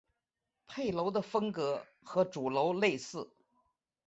[0.65, 3.31] 配楼的风格和主楼类似。